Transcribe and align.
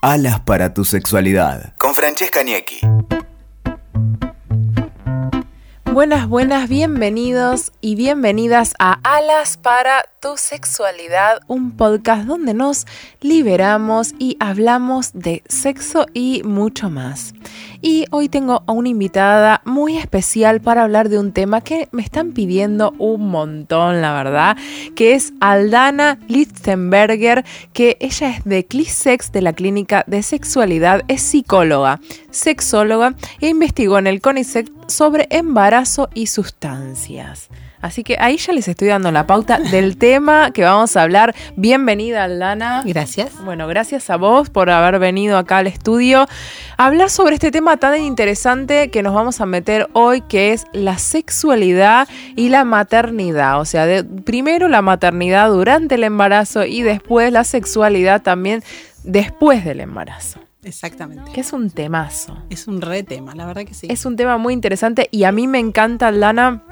Alas 0.00 0.38
para 0.38 0.74
tu 0.74 0.84
sexualidad. 0.84 1.74
Con 1.76 1.92
Francesca 1.92 2.44
Niecki. 2.44 2.78
Buenas, 5.92 6.28
buenas, 6.28 6.68
bienvenidos 6.68 7.72
y 7.80 7.96
bienvenidas 7.96 8.74
a 8.78 9.00
Alas 9.02 9.56
para 9.56 10.04
tu 10.20 10.36
sexualidad, 10.36 11.40
un 11.48 11.76
podcast 11.76 12.26
donde 12.26 12.54
nos 12.54 12.86
liberamos 13.20 14.14
y 14.20 14.36
hablamos 14.38 15.10
de 15.14 15.42
sexo 15.48 16.06
y 16.14 16.42
mucho 16.44 16.90
más. 16.90 17.34
Y 17.80 18.06
hoy 18.10 18.28
tengo 18.28 18.64
a 18.66 18.72
una 18.72 18.88
invitada 18.88 19.62
muy 19.64 19.96
especial 19.96 20.60
para 20.60 20.82
hablar 20.82 21.08
de 21.08 21.18
un 21.18 21.32
tema 21.32 21.60
que 21.60 21.88
me 21.92 22.02
están 22.02 22.32
pidiendo 22.32 22.92
un 22.98 23.28
montón, 23.28 24.00
la 24.00 24.12
verdad, 24.14 24.56
que 24.96 25.14
es 25.14 25.32
Aldana 25.40 26.18
Lichtenberger, 26.26 27.44
que 27.72 27.96
ella 28.00 28.30
es 28.30 28.44
de 28.44 28.66
Clisex, 28.66 29.30
de 29.30 29.42
la 29.42 29.52
Clínica 29.52 30.02
de 30.08 30.24
Sexualidad, 30.24 31.02
es 31.06 31.22
psicóloga, 31.22 32.00
sexóloga 32.30 33.14
e 33.40 33.48
investigó 33.48 33.98
en 33.98 34.08
el 34.08 34.20
CONICET 34.20 34.70
sobre 34.88 35.28
embarazo 35.30 36.08
y 36.14 36.26
sustancias. 36.26 37.48
Así 37.80 38.02
que 38.02 38.16
ahí 38.18 38.36
ya 38.36 38.52
les 38.52 38.66
estoy 38.66 38.88
dando 38.88 39.10
la 39.12 39.26
pauta 39.26 39.58
del 39.58 39.96
tema 39.96 40.50
que 40.50 40.62
vamos 40.62 40.96
a 40.96 41.02
hablar. 41.02 41.34
Bienvenida, 41.56 42.24
Aldana. 42.24 42.82
Gracias. 42.84 43.32
Bueno, 43.44 43.68
gracias 43.68 44.10
a 44.10 44.16
vos 44.16 44.50
por 44.50 44.70
haber 44.70 44.98
venido 44.98 45.38
acá 45.38 45.58
al 45.58 45.68
estudio 45.68 46.26
a 46.76 46.86
hablar 46.86 47.10
sobre 47.10 47.34
este 47.34 47.50
tema 47.50 47.76
tan 47.76 48.00
interesante 48.02 48.90
que 48.90 49.02
nos 49.02 49.14
vamos 49.14 49.40
a 49.40 49.46
meter 49.46 49.88
hoy, 49.92 50.22
que 50.22 50.52
es 50.52 50.66
la 50.72 50.98
sexualidad 50.98 52.08
y 52.34 52.48
la 52.48 52.64
maternidad. 52.64 53.60
O 53.60 53.64
sea, 53.64 53.86
de, 53.86 54.04
primero 54.04 54.68
la 54.68 54.82
maternidad 54.82 55.48
durante 55.48 55.94
el 55.94 56.04
embarazo 56.04 56.64
y 56.64 56.82
después 56.82 57.32
la 57.32 57.44
sexualidad 57.44 58.22
también 58.22 58.62
después 59.04 59.64
del 59.64 59.80
embarazo. 59.80 60.40
Exactamente. 60.64 61.32
Que 61.32 61.40
es 61.40 61.52
un 61.52 61.70
temazo. 61.70 62.36
Es 62.50 62.66
un 62.66 62.80
re 62.80 63.04
tema, 63.04 63.34
la 63.34 63.46
verdad 63.46 63.64
que 63.64 63.74
sí. 63.74 63.86
Es 63.88 64.04
un 64.04 64.16
tema 64.16 64.36
muy 64.36 64.52
interesante 64.52 65.08
y 65.12 65.24
a 65.24 65.32
mí 65.32 65.46
me 65.46 65.60
encanta, 65.60 66.08
Aldana 66.08 66.62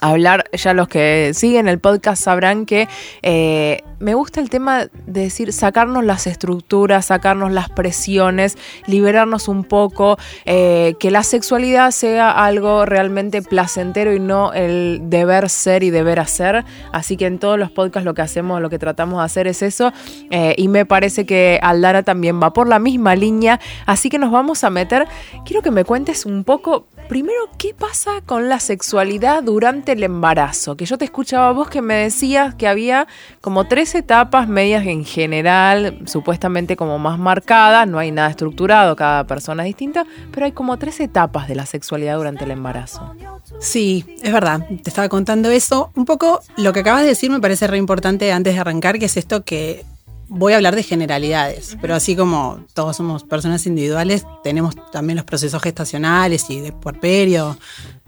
hablar, 0.00 0.44
ya 0.52 0.74
los 0.74 0.88
que 0.88 1.32
siguen 1.34 1.68
el 1.68 1.78
podcast 1.78 2.22
sabrán 2.22 2.66
que 2.66 2.88
eh, 3.22 3.82
me 4.00 4.14
gusta 4.14 4.40
el 4.40 4.50
tema 4.50 4.86
de 5.06 5.22
decir, 5.22 5.52
sacarnos 5.52 6.04
las 6.04 6.26
estructuras, 6.26 7.06
sacarnos 7.06 7.52
las 7.52 7.70
presiones, 7.70 8.58
liberarnos 8.86 9.48
un 9.48 9.64
poco, 9.64 10.18
eh, 10.44 10.94
que 10.98 11.10
la 11.10 11.22
sexualidad 11.22 11.90
sea 11.90 12.30
algo 12.30 12.84
realmente 12.84 13.40
placentero 13.40 14.12
y 14.12 14.20
no 14.20 14.52
el 14.52 15.00
deber 15.04 15.48
ser 15.48 15.82
y 15.82 15.90
deber 15.90 16.20
hacer. 16.20 16.64
Así 16.92 17.16
que 17.16 17.26
en 17.26 17.38
todos 17.38 17.58
los 17.58 17.70
podcasts 17.70 18.04
lo 18.04 18.14
que 18.14 18.22
hacemos, 18.22 18.60
lo 18.60 18.68
que 18.68 18.78
tratamos 18.78 19.20
de 19.20 19.24
hacer 19.24 19.46
es 19.46 19.62
eso. 19.62 19.92
Eh, 20.30 20.54
y 20.58 20.68
me 20.68 20.84
parece 20.84 21.24
que 21.24 21.58
Aldara 21.62 22.02
también 22.02 22.42
va 22.42 22.52
por 22.52 22.68
la 22.68 22.78
misma 22.78 23.14
línea. 23.16 23.60
Así 23.86 24.10
que 24.10 24.18
nos 24.18 24.30
vamos 24.30 24.64
a 24.64 24.70
meter. 24.70 25.06
Quiero 25.46 25.62
que 25.62 25.70
me 25.70 25.84
cuentes 25.84 26.26
un 26.26 26.44
poco, 26.44 26.86
primero, 27.08 27.38
qué 27.58 27.74
pasa 27.74 28.20
con 28.24 28.48
la 28.48 28.60
sexualidad 28.60 29.42
durante 29.42 29.92
el 29.92 30.02
embarazo. 30.02 30.76
Que 30.76 30.86
yo 30.86 30.98
te 30.98 31.04
escuchaba 31.04 31.52
vos 31.52 31.68
que 31.68 31.82
me 31.82 31.94
decías 31.94 32.54
que 32.54 32.68
había 32.68 33.06
como 33.40 33.66
tres 33.66 33.94
etapas 33.94 34.48
medias 34.48 34.86
en 34.86 35.04
general, 35.04 35.98
supuestamente 36.06 36.76
como 36.76 36.98
más 36.98 37.18
marcadas, 37.18 37.88
no 37.88 37.98
hay 37.98 38.10
nada 38.10 38.30
estructurado, 38.30 38.96
cada 38.96 39.26
persona 39.26 39.62
es 39.64 39.68
distinta, 39.68 40.04
pero 40.32 40.46
hay 40.46 40.52
como 40.52 40.78
tres 40.78 41.00
etapas 41.00 41.48
de 41.48 41.54
la 41.54 41.66
sexualidad 41.66 42.16
durante 42.16 42.44
el 42.44 42.50
embarazo. 42.50 43.14
Sí, 43.60 44.04
es 44.22 44.32
verdad, 44.32 44.66
te 44.66 44.90
estaba 44.90 45.08
contando 45.08 45.50
eso. 45.50 45.90
Un 45.94 46.04
poco 46.04 46.40
lo 46.56 46.72
que 46.72 46.80
acabas 46.80 47.02
de 47.02 47.08
decir 47.08 47.30
me 47.30 47.40
parece 47.40 47.66
re 47.66 47.78
importante 47.78 48.32
antes 48.32 48.54
de 48.54 48.60
arrancar, 48.60 48.98
que 48.98 49.06
es 49.06 49.16
esto 49.16 49.44
que 49.44 49.84
voy 50.28 50.52
a 50.52 50.56
hablar 50.56 50.74
de 50.74 50.82
generalidades, 50.82 51.76
pero 51.80 51.94
así 51.94 52.16
como 52.16 52.64
todos 52.74 52.96
somos 52.96 53.24
personas 53.24 53.66
individuales, 53.66 54.26
tenemos 54.42 54.74
también 54.90 55.16
los 55.16 55.24
procesos 55.24 55.62
gestacionales 55.62 56.48
y 56.50 56.60
de 56.60 56.72
puerperio, 56.72 57.56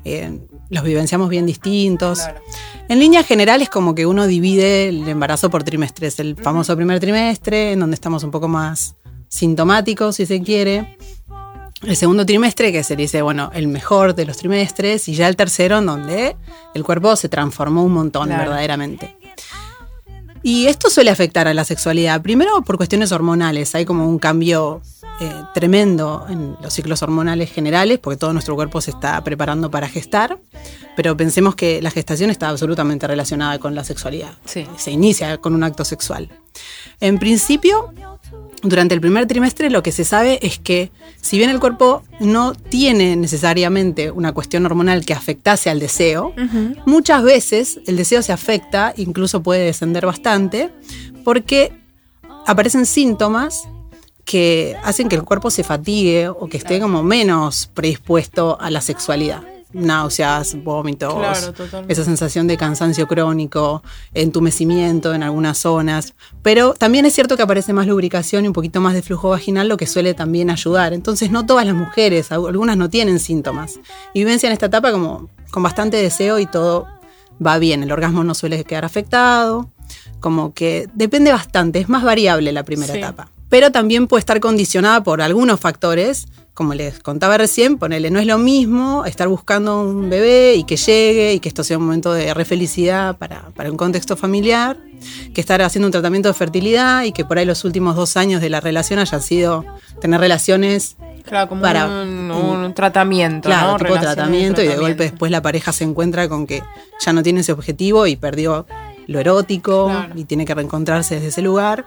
eh, 0.05 0.39
los 0.70 0.84
vivenciamos 0.84 1.28
bien 1.28 1.47
distintos. 1.47 2.20
En 2.89 3.01
líneas 3.01 3.27
generales, 3.27 3.68
como 3.68 3.95
que 3.95 4.07
uno 4.07 4.29
divide 4.29 4.89
el 4.89 5.08
embarazo 5.08 5.51
por 5.51 5.64
trimestres. 5.64 6.20
El 6.20 6.36
famoso 6.36 6.77
primer 6.77 7.01
trimestre, 7.01 7.73
en 7.73 7.80
donde 7.80 7.95
estamos 7.95 8.23
un 8.23 8.30
poco 8.30 8.46
más 8.46 8.95
sintomáticos, 9.29 10.14
si 10.17 10.27
se 10.27 10.40
quiere. 10.42 10.96
El 11.83 11.96
segundo 11.96 12.24
trimestre, 12.24 12.70
que 12.70 12.85
se 12.85 12.95
dice, 12.95 13.20
bueno, 13.20 13.51
el 13.52 13.67
mejor 13.67 14.14
de 14.14 14.27
los 14.27 14.36
trimestres. 14.36 15.08
Y 15.08 15.14
ya 15.14 15.27
el 15.27 15.35
tercero, 15.35 15.79
en 15.79 15.86
donde 15.86 16.36
el 16.74 16.85
cuerpo 16.85 17.17
se 17.17 17.29
transformó 17.29 17.83
un 17.83 17.92
montón, 17.92 18.29
verdaderamente. 18.29 19.15
Y 20.46 20.68
esto 20.68 20.90
suele 20.90 21.11
afectar 21.11 21.48
a 21.48 21.55
la 21.55 21.64
sexualidad. 21.64 22.23
Primero 22.23 22.62
por 22.62 22.77
cuestiones 22.77 23.11
hormonales. 23.11 23.74
Hay 23.74 23.84
como 23.84 24.08
un 24.08 24.20
cambio 24.20 24.80
eh, 25.20 25.33
tremendo 25.55 26.24
en 26.29 26.57
los 26.62 26.73
ciclos 26.73 27.02
hormonales 27.02 27.51
generales, 27.51 27.98
porque 27.98 28.17
todo 28.17 28.33
nuestro 28.33 28.55
cuerpo 28.55 28.80
se 28.80 28.92
está 28.92 29.20
preparando 29.24 29.73
para 29.73 29.89
gestar, 29.89 30.39
pero 30.95 31.17
pensemos 31.17 31.57
que 31.57 31.83
la 31.83 31.90
gestación 31.90 32.30
está 32.30 32.48
absolutamente 32.48 33.08
relacionada 33.08 33.58
con 33.58 33.74
la 33.74 33.83
sexualidad. 33.83 34.34
Se 34.45 34.92
inicia 34.92 35.39
con 35.39 35.52
un 35.52 35.64
acto 35.64 35.84
sexual. 35.84 36.30
En 37.01 37.18
principio, 37.18 37.92
durante 38.62 38.94
el 38.94 39.00
primer 39.00 39.27
trimestre 39.27 39.70
lo 39.70 39.83
que 39.83 39.92
se 39.92 40.05
sabe 40.05 40.39
es 40.42 40.58
que 40.58 40.90
si 41.20 41.39
bien 41.39 41.50
el 41.50 41.61
cuerpo 41.61 42.02
no 42.20 42.55
tiene 42.55 43.17
necesariamente 43.17 44.11
una 44.11 44.33
cuestión 44.33 44.64
hormonal 44.67 45.05
que 45.05 45.14
afectase 45.14 45.70
al 45.70 45.80
deseo, 45.80 46.33
muchas 46.86 47.22
veces 47.22 47.80
el 47.86 47.96
deseo 47.96 48.22
se 48.22 48.33
afecta, 48.33 48.95
incluso 48.96 49.42
puede 49.42 49.64
descender 49.64 50.06
bastante, 50.06 50.70
porque 51.24 51.72
aparecen 52.46 52.86
síntomas 52.86 53.68
que 54.24 54.77
hacen 54.83 55.08
que 55.08 55.16
el 55.16 55.22
cuerpo 55.22 55.50
se 55.50 55.62
fatigue 55.62 56.28
o 56.28 56.48
que 56.48 56.56
esté 56.56 56.80
como 56.80 57.02
menos 57.02 57.70
predispuesto 57.72 58.58
a 58.61 58.70
la 58.70 58.80
sexualidad. 58.80 59.42
Náuseas, 59.77 60.57
vómitos, 60.64 61.14
esa 61.89 62.05
sensación 62.05 62.47
de 62.47 62.57
cansancio 62.57 63.07
crónico, 63.07 63.83
entumecimiento 64.14 65.14
en 65.14 65.23
algunas 65.23 65.59
zonas. 65.59 66.14
Pero 66.42 66.75
también 66.75 67.05
es 67.05 67.14
cierto 67.14 67.37
que 67.37 67.42
aparece 67.42 67.73
más 67.73 67.87
lubricación 67.87 68.45
y 68.45 68.48
un 68.48 68.55
poquito 68.55 68.81
más 68.81 68.95
de 68.95 69.03
flujo 69.03 69.31
vaginal, 69.31 69.69
lo 69.69 69.77
que 69.77 69.87
suele 69.87 70.14
también 70.14 70.51
ayudar. 70.51 70.92
Entonces, 70.92 71.31
no 71.31 71.45
todas 71.45 71.67
las 71.67 71.75
mujeres, 71.75 72.33
algunas 72.33 72.77
no 72.77 72.89
tienen 72.89 73.20
síntomas. 73.20 73.79
Y 74.14 74.20
vivencian 74.20 74.53
esta 74.53 74.67
etapa 74.67 74.92
como 74.92 75.29
con 75.51 75.63
bastante 75.63 75.98
deseo 75.98 76.39
y 76.39 76.47
todo 76.47 76.87
va 77.45 77.58
bien. 77.58 77.83
El 77.83 77.93
orgasmo 77.93 78.25
no 78.25 78.35
suele 78.35 78.64
quedar 78.64 78.85
afectado. 78.85 79.70
Como 80.20 80.55
que 80.55 80.89
depende 80.95 81.31
bastante, 81.31 81.79
es 81.79 81.89
más 81.89 82.03
variable 82.03 82.51
la 82.51 82.64
primera 82.64 82.95
etapa 82.95 83.31
pero 83.48 83.70
también 83.73 84.07
puede 84.07 84.20
estar 84.20 84.40
condicionada 84.40 85.02
por 85.02 85.23
algunos 85.23 85.61
factores, 85.61 86.27
como 86.55 86.73
les 86.74 87.01
contaba 87.01 87.36
recién, 87.36 87.77
ponele, 87.77 88.11
no 88.11 88.18
es 88.18 88.27
lo 88.27 88.39
mismo 88.39 89.05
estar 89.05 89.29
buscando 89.29 89.83
un 89.83 90.08
bebé 90.08 90.55
y 90.55 90.64
que 90.64 90.77
llegue 90.77 91.34
y 91.34 91.40
que 91.40 91.48
esto 91.48 91.62
sea 91.62 91.77
un 91.77 91.84
momento 91.84 92.14
de 92.14 92.33
refelicidad 92.33 93.17
para, 93.18 93.51
para 93.55 93.70
un 93.70 93.77
contexto 93.77 94.17
familiar, 94.17 94.79
que 95.34 95.40
estar 95.40 95.61
haciendo 95.61 95.86
un 95.86 95.92
tratamiento 95.92 96.29
de 96.29 96.34
fertilidad 96.34 97.05
y 97.05 97.12
que 97.12 97.24
por 97.24 97.39
ahí 97.39 97.45
los 97.45 97.64
últimos 97.64 97.95
dos 97.95 98.17
años 98.17 98.40
de 98.40 98.48
la 98.48 98.61
relación 98.61 98.98
hayan 98.98 99.20
sido 99.20 99.67
tener 100.01 100.18
relaciones 100.18 100.96
Claro, 101.27 101.48
como 101.48 101.61
para 101.63 101.86
un, 101.86 102.73
tratamiento. 102.74 103.48
Claro, 103.48 103.73
¿no? 103.73 103.78
tipo 103.78 103.98
tratamiento, 103.98 104.63
y 104.63 104.68
de 104.68 104.77
golpe 104.77 105.05
después 105.05 105.33
la 105.33 105.42
pareja 105.42 105.73
se 105.73 105.84
encuentra 105.84 106.28
con 106.28 106.46
que 106.46 106.63
ya 107.05 107.13
no 107.13 107.23
tiene 107.23 107.40
ese 107.40 107.52
objetivo 107.52 108.07
y 108.07 108.17
perdió 108.17 108.67
lo 109.08 109.18
erótico 109.20 109.92
y 110.14 110.24
tiene 110.24 110.45
que 110.45 110.55
reencontrarse 110.55 111.17
desde 111.17 111.28
ese 111.28 111.42
lugar. 111.42 111.84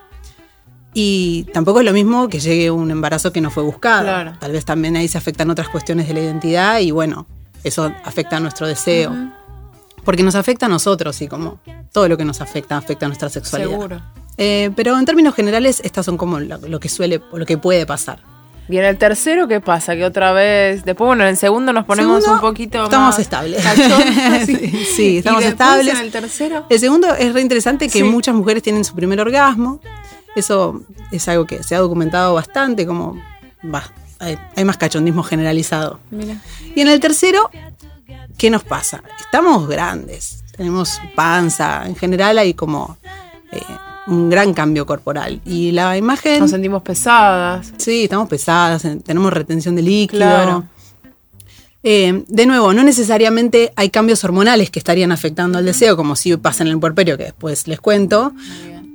Y 0.93 1.43
tampoco 1.53 1.79
es 1.79 1.85
lo 1.85 1.93
mismo 1.93 2.29
que 2.29 2.39
llegue 2.39 2.71
un 2.71 2.89
embarazo 2.89 3.31
que 3.31 3.41
no 3.41 3.51
fue 3.51 3.63
buscado. 3.63 4.33
Tal 4.39 4.51
vez 4.51 4.65
también 4.65 4.95
ahí 4.95 5.07
se 5.07 5.17
afectan 5.17 5.49
otras 5.49 5.69
cuestiones 5.69 6.07
de 6.07 6.13
la 6.13 6.21
identidad 6.21 6.79
y 6.79 6.91
bueno, 6.91 7.27
eso 7.63 7.91
afecta 8.03 8.37
a 8.37 8.39
nuestro 8.39 8.67
deseo. 8.67 9.15
Porque 10.03 10.23
nos 10.23 10.35
afecta 10.35 10.65
a 10.65 10.69
nosotros 10.69 11.21
y 11.21 11.27
como 11.27 11.59
todo 11.91 12.07
lo 12.07 12.17
que 12.17 12.25
nos 12.25 12.41
afecta 12.41 12.77
afecta 12.77 13.05
a 13.05 13.09
nuestra 13.09 13.29
sexualidad. 13.29 13.69
Seguro. 13.69 14.01
Eh, 14.37 14.71
pero 14.75 14.97
en 14.97 15.05
términos 15.05 15.35
generales, 15.35 15.81
estas 15.83 16.05
son 16.05 16.17
como 16.17 16.39
lo, 16.39 16.79
que 16.79 16.89
suele, 16.89 17.21
lo 17.31 17.45
que 17.45 17.57
puede 17.57 17.85
pasar. 17.85 18.19
Bien, 18.69 18.85
el 18.85 18.97
tercero, 18.97 19.47
¿qué 19.47 19.59
pasa? 19.59 19.95
Que 19.95 20.05
otra 20.05 20.31
vez, 20.31 20.85
después, 20.85 21.07
bueno, 21.07 21.23
en 21.23 21.29
el 21.29 21.37
segundo 21.37 21.73
nos 21.73 21.85
ponemos 21.85 22.25
un 22.27 22.39
poquito 22.39 22.83
estamos 22.83 23.17
estables. 23.17 23.63
sí, 24.95 25.17
estamos 25.17 25.43
estables. 25.43 25.93
En 25.93 26.05
el 26.05 26.11
tercero? 26.11 26.65
El 26.69 26.79
segundo 26.79 27.13
es 27.15 27.33
re 27.33 27.41
interesante 27.41 27.89
que 27.89 28.03
muchas 28.03 28.35
mujeres 28.35 28.63
tienen 28.63 28.85
su 28.85 28.95
primer 28.95 29.19
orgasmo. 29.19 29.81
Eso 30.39 30.81
es 31.11 31.27
algo 31.27 31.45
que 31.45 31.63
se 31.63 31.75
ha 31.75 31.79
documentado 31.79 32.33
bastante, 32.33 32.85
como 32.85 33.21
hay, 34.19 34.65
más 34.65 34.77
cachondismo 34.77 35.23
generalizado. 35.23 35.99
Y 36.75 36.81
en 36.81 36.87
el 36.87 36.99
tercero, 36.99 37.49
¿qué 38.37 38.49
nos 38.49 38.63
pasa? 38.63 39.03
Estamos 39.19 39.67
grandes, 39.67 40.43
tenemos 40.55 40.99
panza, 41.15 41.85
en 41.85 41.95
general 41.95 42.37
hay 42.37 42.53
como 42.53 42.97
eh, 43.51 43.61
un 44.07 44.29
gran 44.29 44.53
cambio 44.53 44.85
corporal. 44.85 45.41
Y 45.45 45.71
la 45.71 45.97
imagen... 45.97 46.39
Nos 46.39 46.51
sentimos 46.51 46.81
pesadas. 46.81 47.73
Sí, 47.77 48.03
estamos 48.03 48.27
pesadas, 48.27 48.85
tenemos 49.03 49.31
retención 49.31 49.75
de 49.75 49.81
líquido. 49.81 50.65
Eh, 51.81 52.25
de 52.27 52.45
nuevo, 52.45 52.73
no 52.73 52.83
necesariamente 52.83 53.71
hay 53.77 53.89
cambios 53.89 54.23
hormonales 54.25 54.69
que 54.69 54.79
estarían 54.79 55.13
afectando 55.13 55.57
al 55.57 55.65
deseo, 55.65 55.95
como 55.95 56.17
si 56.17 56.35
pasa 56.35 56.63
en 56.63 56.69
el 56.69 56.79
puerperio, 56.79 57.17
que 57.17 57.23
después 57.23 57.67
les 57.67 57.79
cuento 57.79 58.33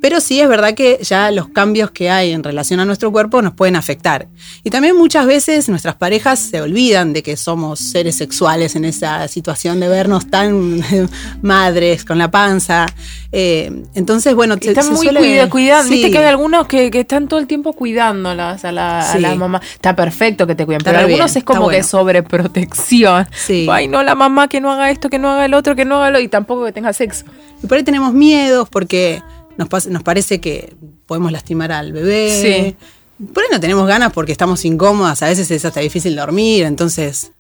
Pero 0.04 0.20
sí 0.20 0.38
es 0.38 0.46
verdad 0.50 0.74
que 0.74 0.98
ya 1.00 1.30
los 1.30 1.48
cambios 1.48 1.90
que 1.90 2.10
hay 2.10 2.32
en 2.32 2.44
relación 2.44 2.78
a 2.78 2.84
nuestro 2.84 3.10
cuerpo 3.10 3.40
nos 3.40 3.54
pueden 3.54 3.74
afectar. 3.74 4.28
Y 4.62 4.68
también 4.68 4.98
muchas 4.98 5.24
veces 5.26 5.70
nuestras 5.70 5.94
parejas 5.94 6.40
se 6.40 6.60
olvidan 6.60 7.14
de 7.14 7.22
que 7.22 7.38
somos 7.38 7.80
seres 7.80 8.14
sexuales 8.14 8.76
en 8.76 8.84
esa 8.84 9.26
situación 9.28 9.80
de 9.80 9.88
vernos 9.88 10.28
tan 10.28 10.82
madres 11.40 12.04
con 12.04 12.18
la 12.18 12.30
panza. 12.30 12.84
Eh, 13.32 13.84
entonces, 13.94 14.34
bueno, 14.34 14.56
se, 14.60 14.72
están 14.72 14.92
muy 14.92 15.08
cuidando. 15.48 15.88
Viste 15.88 16.10
que 16.10 16.18
hay 16.18 16.26
algunos 16.26 16.66
que, 16.66 16.90
están 16.92 17.26
todo 17.26 17.40
el 17.40 17.46
tiempo 17.46 17.72
cuidándolas 17.72 18.62
a 18.66 18.72
la, 18.72 19.34
mamá. 19.38 19.62
Está 19.72 19.96
perfecto 19.96 20.46
que 20.46 20.54
te 20.54 20.66
cuiden, 20.66 20.82
pero 20.84 20.98
algunos 20.98 21.34
es 21.34 21.44
como 21.44 21.70
que 21.70 21.82
sobreprotección. 21.82 23.26
Ay, 23.70 23.88
no, 23.88 24.02
la 24.02 24.14
mamá 24.14 24.48
que 24.48 24.60
no 24.60 24.70
haga 24.70 24.90
esto, 24.90 25.08
que 25.08 25.18
no 25.18 25.30
haga 25.30 25.46
el 25.46 25.54
otro, 25.54 25.74
que 25.74 25.86
no 25.86 25.96
haga 25.96 26.10
lo 26.10 26.20
y 26.20 26.28
tampoco 26.28 26.66
que 26.66 26.72
tenga 26.72 26.92
sexo. 26.92 27.24
Y 27.62 27.66
por 27.66 27.78
ahí 27.78 27.84
tenemos 27.84 28.12
miedos 28.12 28.68
porque 28.68 29.22
nos, 29.56 29.86
nos 29.86 30.02
parece 30.02 30.40
que 30.40 30.74
podemos 31.06 31.32
lastimar 31.32 31.72
al 31.72 31.92
bebé. 31.92 32.76
Por 33.32 33.42
ahí 33.44 33.48
no 33.52 33.60
tenemos 33.60 33.86
ganas 33.86 34.12
porque 34.12 34.32
estamos 34.32 34.64
incómodas, 34.64 35.22
a 35.22 35.28
veces 35.28 35.50
es 35.50 35.64
hasta 35.64 35.80
difícil 35.80 36.16
dormir, 36.16 36.64
entonces 36.64 37.30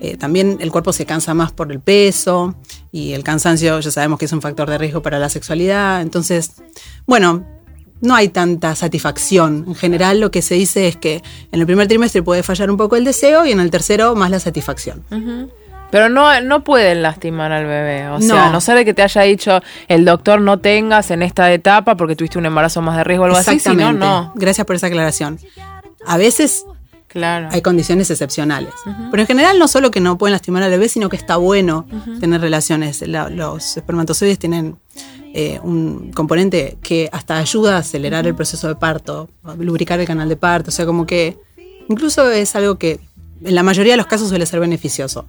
eh, 0.00 0.16
también 0.16 0.58
el 0.60 0.70
cuerpo 0.70 0.92
se 0.92 1.06
cansa 1.06 1.34
más 1.34 1.50
por 1.50 1.72
el 1.72 1.80
peso 1.80 2.54
y 2.92 3.12
el 3.12 3.24
cansancio 3.24 3.80
ya 3.80 3.90
sabemos 3.90 4.18
que 4.18 4.26
es 4.26 4.32
un 4.32 4.40
factor 4.40 4.70
de 4.70 4.78
riesgo 4.78 5.02
para 5.02 5.18
la 5.18 5.28
sexualidad. 5.28 6.02
Entonces, 6.02 6.52
bueno, 7.06 7.44
no 8.00 8.14
hay 8.14 8.28
tanta 8.28 8.74
satisfacción. 8.76 9.64
En 9.66 9.74
general 9.74 10.20
lo 10.20 10.30
que 10.30 10.42
se 10.42 10.54
dice 10.54 10.88
es 10.88 10.96
que 10.96 11.22
en 11.50 11.60
el 11.60 11.66
primer 11.66 11.88
trimestre 11.88 12.22
puede 12.22 12.42
fallar 12.42 12.70
un 12.70 12.76
poco 12.76 12.96
el 12.96 13.04
deseo 13.04 13.46
y 13.46 13.52
en 13.52 13.60
el 13.60 13.70
tercero 13.70 14.14
más 14.14 14.30
la 14.30 14.40
satisfacción. 14.40 15.04
Pero 15.94 16.08
no, 16.08 16.40
no 16.40 16.64
pueden 16.64 17.02
lastimar 17.02 17.52
al 17.52 17.66
bebé. 17.66 18.08
O 18.08 18.20
sea, 18.20 18.50
no 18.50 18.60
sabe 18.60 18.84
que 18.84 18.94
te 18.94 19.02
haya 19.02 19.22
dicho 19.22 19.60
el 19.86 20.04
doctor 20.04 20.40
no 20.40 20.58
tengas 20.58 21.12
en 21.12 21.22
esta 21.22 21.52
etapa 21.52 21.96
porque 21.96 22.16
tuviste 22.16 22.36
un 22.36 22.46
embarazo 22.46 22.82
más 22.82 22.96
de 22.96 23.04
riesgo 23.04 23.22
o 23.22 23.26
algo 23.26 23.38
así, 23.38 23.60
no. 23.74 24.32
Gracias 24.34 24.66
por 24.66 24.74
esa 24.74 24.88
aclaración. 24.88 25.38
A 26.04 26.16
veces 26.16 26.66
Claro. 27.06 27.46
Hay 27.52 27.62
condiciones 27.62 28.10
excepcionales. 28.10 28.74
Pero 29.12 29.20
en 29.20 29.26
general 29.28 29.56
no 29.60 29.68
solo 29.68 29.92
que 29.92 30.00
no 30.00 30.18
pueden 30.18 30.32
lastimar 30.32 30.64
al 30.64 30.70
bebé, 30.70 30.88
sino 30.88 31.08
que 31.08 31.14
está 31.14 31.36
bueno 31.36 31.86
tener 32.18 32.40
relaciones. 32.40 33.00
los 33.06 33.76
espermatozoides 33.76 34.40
tienen 34.40 34.74
eh, 35.32 35.60
un 35.62 36.10
componente 36.10 36.76
que 36.82 37.08
hasta 37.12 37.38
ayuda 37.38 37.76
a 37.76 37.78
acelerar 37.78 38.26
el 38.26 38.34
proceso 38.34 38.66
de 38.66 38.74
parto, 38.74 39.28
lubricar 39.60 40.00
el 40.00 40.08
canal 40.08 40.28
de 40.28 40.36
parto. 40.36 40.70
O 40.70 40.72
sea, 40.72 40.86
como 40.86 41.06
que 41.06 41.38
incluso 41.88 42.28
es 42.32 42.56
algo 42.56 42.78
que 42.78 42.98
en 43.44 43.54
la 43.54 43.62
mayoría 43.62 43.92
de 43.92 43.98
los 43.98 44.08
casos 44.08 44.28
suele 44.28 44.44
ser 44.44 44.58
beneficioso. 44.58 45.28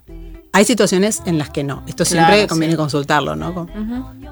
Hay 0.55 0.63
situaciones 0.63 1.21
en 1.25 1.37
las 1.37 1.49
que 1.49 1.65
no. 1.65 1.83
Esto 1.85 2.05
siempre 2.05 2.47
conviene 2.47 2.77
consultarlo, 2.77 3.35
¿no? 3.35 3.67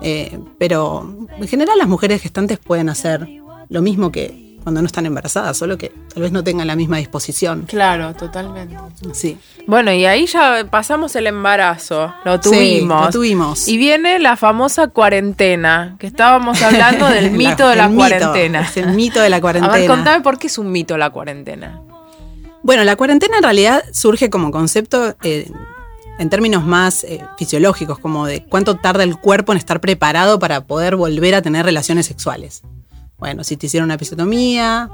Eh, 0.01 0.39
pero 0.57 1.27
en 1.37 1.47
general 1.49 1.77
las 1.77 1.89
mujeres 1.89 2.21
gestantes 2.21 2.59
pueden 2.59 2.87
hacer 2.87 3.27
lo 3.67 3.81
mismo 3.81 4.09
que 4.09 4.57
cuando 4.63 4.81
no 4.81 4.87
están 4.87 5.05
embarazadas, 5.05 5.57
solo 5.57 5.77
que 5.77 5.91
tal 6.13 6.23
vez 6.23 6.31
no 6.31 6.41
tengan 6.41 6.65
la 6.67 6.77
misma 6.77 6.95
disposición. 6.95 7.63
Claro, 7.63 8.13
totalmente. 8.13 8.77
Sí. 9.11 9.37
Bueno, 9.67 9.91
y 9.91 10.05
ahí 10.05 10.25
ya 10.25 10.65
pasamos 10.71 11.13
el 11.17 11.27
embarazo, 11.27 12.13
lo 12.23 12.39
tuvimos. 12.39 13.01
Sí, 13.01 13.05
lo 13.07 13.11
tuvimos. 13.11 13.67
Y 13.67 13.77
viene 13.77 14.17
la 14.19 14.37
famosa 14.37 14.87
cuarentena, 14.87 15.97
que 15.99 16.07
estábamos 16.07 16.61
hablando 16.61 17.05
del 17.09 17.31
mito 17.37 17.67
de 17.67 17.75
la 17.75 17.89
cuarentena. 17.89 18.71
el 18.73 18.93
mito 18.93 19.19
de 19.19 19.29
la 19.29 19.41
cuarentena. 19.41 19.73
A 19.75 19.77
ver, 19.77 19.87
contame 19.87 20.23
por 20.23 20.39
qué 20.39 20.47
es 20.47 20.57
un 20.57 20.71
mito 20.71 20.97
la 20.97 21.09
cuarentena. 21.09 21.81
Bueno, 22.61 22.85
la 22.85 22.95
cuarentena 22.95 23.35
en 23.35 23.43
realidad 23.43 23.83
surge 23.91 24.29
como 24.29 24.49
concepto 24.49 25.17
eh, 25.21 25.51
en 26.19 26.29
términos 26.29 26.65
más 26.65 27.03
eh, 27.03 27.25
fisiológicos, 27.37 27.99
como 27.99 28.25
de 28.25 28.43
cuánto 28.45 28.75
tarda 28.75 29.03
el 29.03 29.17
cuerpo 29.17 29.51
en 29.51 29.57
estar 29.57 29.81
preparado 29.81 30.39
para 30.39 30.65
poder 30.65 30.95
volver 30.95 31.35
a 31.35 31.41
tener 31.41 31.65
relaciones 31.65 32.05
sexuales. 32.05 32.61
Bueno, 33.17 33.43
si 33.43 33.57
te 33.57 33.67
hicieron 33.67 33.85
una 33.85 33.95
episiotomía, 33.95 34.89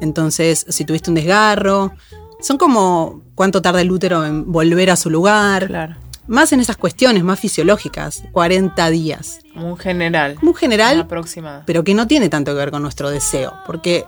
entonces 0.00 0.64
si 0.68 0.84
tuviste 0.84 1.10
un 1.10 1.16
desgarro, 1.16 1.92
son 2.40 2.56
como 2.58 3.22
cuánto 3.34 3.62
tarda 3.62 3.80
el 3.80 3.90
útero 3.90 4.24
en 4.24 4.50
volver 4.50 4.90
a 4.90 4.96
su 4.96 5.10
lugar. 5.10 5.66
Claro. 5.66 5.96
Más 6.26 6.52
en 6.52 6.60
esas 6.60 6.76
cuestiones 6.76 7.22
más 7.22 7.38
fisiológicas, 7.38 8.22
40 8.32 8.88
días. 8.90 9.40
Como 9.52 9.70
un 9.70 9.76
general. 9.76 10.36
Como 10.36 10.52
un 10.52 10.56
general, 10.56 11.00
aproximado. 11.00 11.64
pero 11.66 11.84
que 11.84 11.94
no 11.94 12.06
tiene 12.06 12.30
tanto 12.30 12.52
que 12.52 12.58
ver 12.58 12.70
con 12.70 12.80
nuestro 12.80 13.10
deseo, 13.10 13.52
porque 13.66 14.06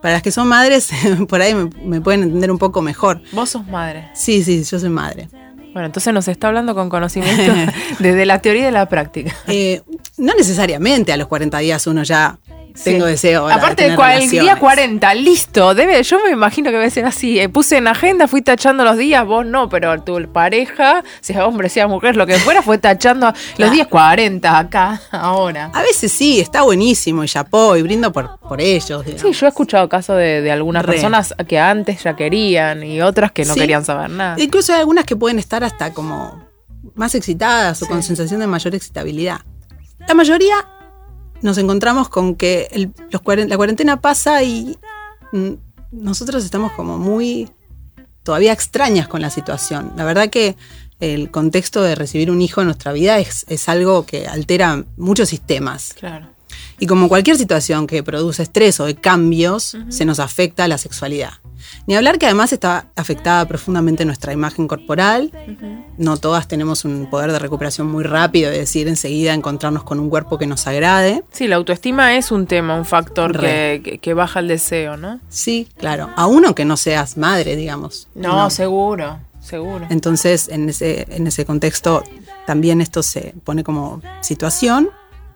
para 0.00 0.14
las 0.14 0.22
que 0.22 0.30
son 0.30 0.48
madres, 0.48 0.90
por 1.28 1.42
ahí 1.42 1.54
me, 1.54 1.68
me, 1.84 2.00
pueden 2.00 2.22
entender 2.22 2.50
un 2.50 2.58
poco 2.58 2.80
mejor. 2.80 3.20
¿Vos 3.32 3.50
sos 3.50 3.66
madre? 3.66 4.08
Sí, 4.14 4.42
sí, 4.42 4.64
yo 4.64 4.78
soy 4.78 4.88
madre. 4.88 5.28
Bueno, 5.72 5.86
entonces 5.86 6.12
nos 6.12 6.28
está 6.28 6.48
hablando 6.48 6.74
con 6.74 6.88
conocimiento 6.88 7.52
desde 7.98 8.26
la 8.26 8.40
teoría 8.40 8.62
y 8.62 8.64
de 8.66 8.72
la 8.72 8.88
práctica. 8.88 9.34
Eh, 9.46 9.82
no 10.16 10.34
necesariamente 10.34 11.12
a 11.12 11.16
los 11.16 11.28
40 11.28 11.58
días 11.58 11.86
uno 11.86 12.02
ya 12.02 12.38
tengo 12.84 13.06
deseo. 13.06 13.48
Aparte 13.48 13.90
del 13.90 14.30
día 14.30 14.56
40, 14.56 15.14
listo. 15.14 15.74
Debe, 15.74 16.02
yo 16.02 16.18
me 16.24 16.30
imagino 16.30 16.70
que 16.70 16.76
debe 16.76 16.90
ser 16.90 17.04
así. 17.04 17.38
Eh, 17.38 17.48
puse 17.48 17.76
en 17.76 17.88
agenda, 17.88 18.28
fui 18.28 18.42
tachando 18.42 18.84
los 18.84 18.96
días, 18.96 19.24
vos 19.26 19.44
no, 19.44 19.68
pero 19.68 20.00
tu 20.02 20.30
pareja, 20.32 21.02
sea 21.20 21.46
hombre, 21.46 21.68
sea 21.68 21.86
mujer, 21.88 22.16
lo 22.16 22.26
que 22.26 22.38
fuera, 22.38 22.62
fue 22.62 22.78
tachando 22.78 23.32
los 23.56 23.70
días 23.70 23.86
40 23.86 24.58
acá, 24.58 25.00
ahora. 25.10 25.70
A 25.74 25.82
veces 25.82 26.12
sí, 26.12 26.40
está 26.40 26.62
buenísimo 26.62 27.24
y 27.24 27.28
chapó 27.28 27.76
y 27.76 27.82
brindo 27.82 28.12
por, 28.12 28.38
por 28.40 28.60
ellos. 28.60 29.04
Sí, 29.16 29.32
yo 29.32 29.46
he 29.46 29.48
escuchado 29.48 29.88
casos 29.88 30.16
de, 30.16 30.50
algunas 30.50 30.84
personas 30.84 31.34
que 31.46 31.58
antes 31.58 32.02
ya 32.02 32.16
querían 32.16 32.82
y 32.82 33.00
otras 33.02 33.32
que 33.32 33.44
no 33.44 33.54
querían 33.54 33.84
saber 33.84 34.10
nada. 34.10 34.36
Incluso 34.38 34.72
hay 34.72 34.80
algunas 34.80 35.04
que 35.04 35.16
pueden 35.16 35.38
estar 35.38 35.62
hasta 35.64 35.92
como 35.92 36.48
más 36.94 37.14
excitadas 37.14 37.82
o 37.82 37.86
con 37.86 38.02
sensación 38.02 38.40
de 38.40 38.46
mayor 38.46 38.74
excitabilidad. 38.74 39.40
La 40.06 40.14
mayoría 40.14 40.56
nos 41.42 41.58
encontramos 41.58 42.08
con 42.08 42.34
que 42.34 42.90
la 43.10 43.56
cuarentena 43.56 44.00
pasa 44.00 44.42
y 44.42 44.78
nosotros 45.90 46.44
estamos 46.44 46.72
como 46.72 46.98
muy 46.98 47.50
todavía 48.22 48.52
extrañas 48.52 49.08
con 49.08 49.22
la 49.22 49.30
situación. 49.30 49.92
La 49.96 50.04
verdad 50.04 50.30
que 50.30 50.56
el 51.00 51.30
contexto 51.30 51.82
de 51.82 51.94
recibir 51.94 52.30
un 52.30 52.42
hijo 52.42 52.60
en 52.60 52.66
nuestra 52.66 52.92
vida 52.92 53.18
es, 53.18 53.44
es 53.48 53.68
algo 53.68 54.04
que 54.04 54.26
altera 54.26 54.84
muchos 54.96 55.28
sistemas. 55.28 55.94
Claro. 55.94 56.37
Y 56.80 56.86
como 56.86 57.08
cualquier 57.08 57.36
situación 57.36 57.86
que 57.86 58.02
produce 58.02 58.42
estrés 58.42 58.78
o 58.80 58.86
de 58.86 58.94
cambios, 58.94 59.76
se 59.88 60.04
nos 60.04 60.20
afecta 60.20 60.64
a 60.64 60.68
la 60.68 60.78
sexualidad. 60.78 61.32
Ni 61.86 61.96
hablar 61.96 62.18
que 62.18 62.26
además 62.26 62.52
está 62.52 62.86
afectada 62.96 63.46
profundamente 63.46 64.04
nuestra 64.04 64.32
imagen 64.32 64.68
corporal. 64.68 65.32
No 65.96 66.16
todas 66.16 66.46
tenemos 66.46 66.84
un 66.84 67.08
poder 67.10 67.32
de 67.32 67.38
recuperación 67.38 67.86
muy 67.88 68.04
rápido, 68.04 68.50
es 68.50 68.58
decir, 68.58 68.88
enseguida 68.88 69.34
encontrarnos 69.34 69.82
con 69.82 69.98
un 69.98 70.08
cuerpo 70.08 70.38
que 70.38 70.46
nos 70.46 70.66
agrade. 70.66 71.24
Sí, 71.32 71.48
la 71.48 71.56
autoestima 71.56 72.16
es 72.16 72.30
un 72.30 72.46
tema, 72.46 72.76
un 72.76 72.84
factor 72.84 73.38
que, 73.38 74.14
baja 74.14 74.40
el 74.40 74.48
deseo, 74.48 74.96
¿no? 74.96 75.20
Sí, 75.28 75.68
claro. 75.76 76.10
A 76.16 76.26
uno 76.26 76.54
que 76.54 76.64
no 76.64 76.76
seas 76.76 77.16
madre, 77.16 77.56
digamos. 77.56 78.08
No, 78.14 78.50
seguro, 78.50 79.18
seguro. 79.40 79.86
Entonces, 79.90 80.48
en 80.48 80.68
ese, 80.68 81.06
en 81.10 81.26
ese 81.26 81.44
contexto, 81.44 82.02
también 82.46 82.80
esto 82.80 83.02
se 83.02 83.34
pone 83.44 83.62
como 83.62 84.00
situación. 84.22 84.90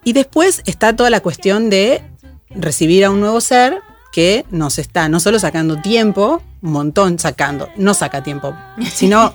Y 0.04 0.12
después 0.12 0.62
está 0.66 0.94
toda 0.97 1.11
la 1.11 1.21
cuestión 1.21 1.71
de 1.71 2.02
recibir 2.50 3.04
a 3.04 3.11
un 3.11 3.21
nuevo 3.21 3.40
ser 3.40 3.80
que 4.12 4.44
nos 4.50 4.78
está 4.78 5.09
no 5.09 5.21
solo 5.21 5.38
sacando 5.38 5.80
tiempo, 5.80 6.42
un 6.61 6.73
montón 6.73 7.18
sacando, 7.18 7.68
no 7.76 7.94
saca 7.94 8.23
tiempo, 8.23 8.54
sino 8.92 9.32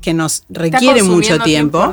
que 0.00 0.14
nos 0.14 0.44
requiere 0.48 1.02
mucho 1.02 1.38
tiempo, 1.38 1.92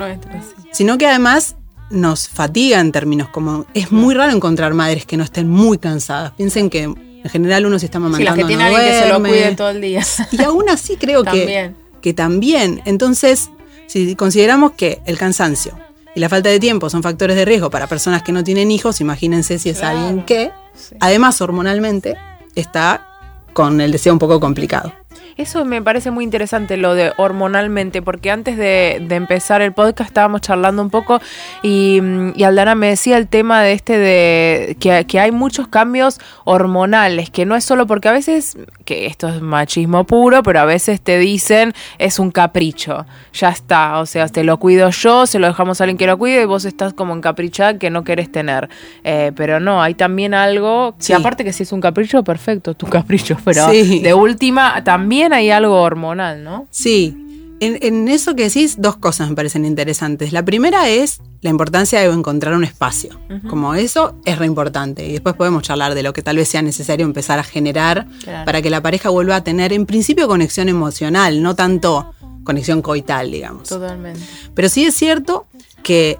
sino 0.71 0.97
que 0.97 1.07
además 1.07 1.55
nos 1.89 2.27
fatiga 2.27 2.79
en 2.79 2.91
términos 2.91 3.29
como 3.29 3.65
es 3.73 3.91
muy 3.91 4.15
raro 4.15 4.33
encontrar 4.33 4.73
madres 4.73 5.05
que 5.05 5.17
no 5.17 5.23
estén 5.23 5.47
muy 5.47 5.77
cansadas. 5.77 6.31
Piensen 6.31 6.69
que 6.69 6.83
en 6.83 7.29
general 7.29 7.65
uno 7.65 7.79
se 7.79 7.85
está 7.85 7.99
mamantando. 7.99 8.35
Sí, 8.35 8.41
que 8.41 8.47
tiene 8.47 8.69
que 8.69 8.99
se 8.99 9.09
lo 9.09 9.19
cuide 9.19 9.55
todo 9.55 9.69
el 9.69 9.81
día. 9.81 10.03
Y 10.31 10.41
aún 10.43 10.69
así 10.69 10.97
creo 10.97 11.23
que, 11.23 11.71
que 12.01 12.13
también. 12.13 12.81
Entonces, 12.85 13.49
si 13.87 14.15
consideramos 14.15 14.73
que 14.73 14.99
el 15.05 15.17
cansancio 15.17 15.84
y 16.15 16.19
la 16.19 16.29
falta 16.29 16.49
de 16.49 16.59
tiempo 16.59 16.89
son 16.89 17.03
factores 17.03 17.35
de 17.35 17.45
riesgo 17.45 17.69
para 17.69 17.87
personas 17.87 18.23
que 18.23 18.31
no 18.31 18.43
tienen 18.43 18.71
hijos, 18.71 19.01
imagínense 19.01 19.59
si 19.59 19.69
es 19.69 19.83
alguien 19.83 20.23
que, 20.23 20.51
además 20.99 21.41
hormonalmente, 21.41 22.15
está 22.55 23.05
con 23.53 23.81
el 23.81 23.91
deseo 23.91 24.13
un 24.13 24.19
poco 24.19 24.39
complicado. 24.39 24.93
Eso 25.37 25.65
me 25.65 25.81
parece 25.81 26.11
muy 26.11 26.23
interesante 26.23 26.77
lo 26.77 26.95
de 26.95 27.11
hormonalmente, 27.17 28.01
porque 28.01 28.31
antes 28.31 28.55
de, 28.55 29.05
empezar 29.09 29.61
el 29.61 29.73
podcast 29.73 30.09
estábamos 30.09 30.39
charlando 30.39 30.81
un 30.81 30.89
poco 30.89 31.19
y, 31.61 31.99
y, 32.35 32.43
Aldana 32.43 32.73
me 32.75 32.87
decía 32.87 33.17
el 33.17 33.27
tema 33.27 33.61
de 33.61 33.73
este 33.73 33.97
de 33.97 34.77
que, 34.79 35.19
hay 35.19 35.31
muchos 35.31 35.67
cambios 35.67 36.19
hormonales, 36.45 37.29
que 37.29 37.45
no 37.45 37.55
es 37.57 37.65
solo 37.65 37.85
porque 37.85 38.07
a 38.07 38.13
veces, 38.13 38.57
que 38.85 39.07
esto 39.07 39.27
es 39.27 39.41
machismo 39.41 40.05
puro, 40.05 40.41
pero 40.41 40.61
a 40.61 40.65
veces 40.65 41.01
te 41.01 41.17
dicen 41.17 41.73
es 41.97 42.17
un 42.17 42.31
capricho, 42.31 43.05
ya 43.33 43.49
está, 43.49 43.99
o 43.99 44.05
sea, 44.05 44.29
te 44.29 44.45
lo 44.45 44.57
cuido 44.57 44.89
yo, 44.89 45.25
se 45.25 45.39
lo 45.39 45.47
dejamos 45.47 45.81
a 45.81 45.83
alguien 45.83 45.97
que 45.97 46.07
lo 46.07 46.17
cuide 46.17 46.43
y 46.43 46.45
vos 46.45 46.63
estás 46.63 46.93
como 46.93 47.13
encaprichada 47.13 47.77
que 47.77 47.89
no 47.89 48.05
querés 48.05 48.31
tener. 48.31 48.69
Eh, 49.03 49.33
pero 49.35 49.59
no, 49.59 49.81
hay 49.81 49.95
también 49.95 50.33
algo, 50.33 50.95
que 51.05 51.13
aparte 51.13 51.43
que 51.43 51.51
si 51.51 51.63
es 51.63 51.73
un 51.73 51.81
capricho, 51.81 52.23
perfecto, 52.23 52.73
tu 52.73 52.87
capricho, 52.87 53.37
pero 53.43 53.67
de 53.67 54.13
última 54.13 54.81
también 54.83 55.24
hay 55.33 55.49
algo 55.51 55.81
hormonal, 55.81 56.43
¿no? 56.43 56.67
Sí. 56.71 57.21
En, 57.61 57.77
en 57.81 58.09
eso 58.09 58.35
que 58.35 58.43
decís, 58.43 58.75
dos 58.79 58.97
cosas 58.97 59.29
me 59.29 59.35
parecen 59.35 59.63
interesantes. 59.63 60.33
La 60.33 60.43
primera 60.43 60.89
es 60.89 61.21
la 61.39 61.49
importancia 61.49 62.01
de 62.01 62.07
encontrar 62.07 62.53
un 62.53 62.65
espacio. 62.65 63.17
Como 63.49 63.75
eso 63.75 64.15
es 64.25 64.37
re 64.37 64.45
importante. 64.45 65.05
Y 65.05 65.13
después 65.13 65.35
podemos 65.35 65.63
charlar 65.63 65.95
de 65.95 66.03
lo 66.03 66.11
que 66.11 66.21
tal 66.21 66.35
vez 66.35 66.49
sea 66.49 66.61
necesario 66.61 67.05
empezar 67.05 67.39
a 67.39 67.43
generar 67.43 68.07
Claro. 68.23 68.45
para 68.45 68.61
que 68.61 68.69
la 68.69 68.81
pareja 68.81 69.09
vuelva 69.09 69.37
a 69.37 69.43
tener, 69.43 69.71
en 69.71 69.85
principio, 69.85 70.27
conexión 70.27 70.67
emocional, 70.67 71.41
no 71.41 71.55
tanto 71.55 72.13
conexión 72.43 72.81
coital, 72.81 73.31
digamos. 73.31 73.69
Totalmente. 73.69 74.19
Pero 74.53 74.67
sí 74.67 74.83
es 74.85 74.93
cierto 74.95 75.47
que, 75.81 76.19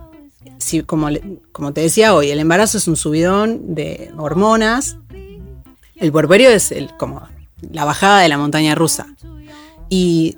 si, 0.57 0.83
como, 0.83 1.09
como 1.51 1.73
te 1.73 1.81
decía 1.81 2.15
hoy, 2.15 2.29
el 2.31 2.39
embarazo 2.39 2.77
es 2.77 2.87
un 2.87 2.95
subidón 2.95 3.75
de 3.75 4.09
hormonas. 4.17 4.97
El 5.97 6.11
puerperio 6.13 6.49
es 6.49 6.71
el, 6.71 6.95
como 6.97 7.27
la 7.71 7.85
bajada 7.85 8.21
de 8.21 8.29
la 8.29 8.37
montaña 8.37 8.75
rusa. 8.75 9.07
Y 9.89 10.37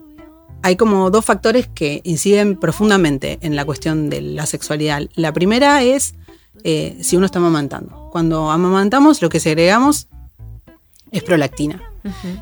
hay 0.61 0.75
como 0.75 1.09
dos 1.09 1.23
factores 1.23 1.67
que 1.67 2.01
inciden 2.03 2.57
profundamente 2.57 3.39
en 3.41 3.55
la 3.55 3.65
cuestión 3.65 4.09
de 4.09 4.21
la 4.21 4.45
sexualidad. 4.45 5.03
La 5.15 5.33
primera 5.33 5.83
es 5.83 6.15
eh, 6.63 6.97
si 7.01 7.15
uno 7.15 7.25
está 7.25 7.39
amamantando. 7.39 8.09
Cuando 8.11 8.51
amamantamos, 8.51 9.21
lo 9.21 9.29
que 9.29 9.39
segregamos 9.39 10.07
es 11.11 11.23
prolactina. 11.23 11.81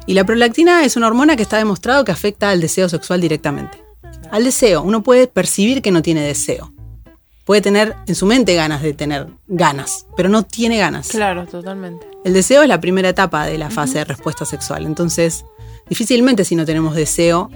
Y 0.05 0.13
la 0.13 0.24
prolactina 0.24 0.84
es 0.84 0.96
una 0.96 1.08
hormona 1.08 1.36
que 1.36 1.44
está 1.44 1.58
demostrado 1.58 2.05
que 2.05 2.12
afecta 2.12 2.50
al 2.50 2.62
deseo 2.62 2.88
sexual 2.88 3.22
directamente. 3.22 3.84
Al 4.32 4.44
deseo, 4.44 4.84
uno 4.84 5.01
puede 5.03 5.27
percibir 5.27 5.82
que 5.82 5.91
no 5.91 6.01
tiene 6.01 6.22
deseo. 6.22 6.75
Puede 7.45 7.61
tener 7.61 7.95
en 8.07 8.15
su 8.15 8.25
mente 8.25 8.55
ganas 8.55 8.81
de 8.81 8.93
tener 8.93 9.27
ganas, 9.47 10.07
pero 10.17 10.29
no 10.29 10.43
tiene 10.43 10.79
ganas. 10.79 11.09
Claro, 11.09 11.45
totalmente. 11.45 12.07
El 12.23 12.33
deseo 12.33 12.63
es 12.63 12.67
la 12.67 12.81
primera 12.81 13.09
etapa 13.09 13.45
de 13.45 13.59
la 13.59 13.69
fase 13.69 13.99
de 13.99 14.05
respuesta 14.05 14.45
sexual. 14.45 14.85
Entonces, 14.85 15.45
difícilmente 15.87 16.43
si 16.43 16.55
no 16.55 16.65
tenemos 16.65 16.95
deseo, 16.95 17.51